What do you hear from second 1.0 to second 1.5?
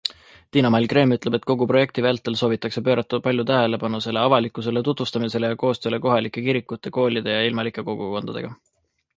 ütleb, et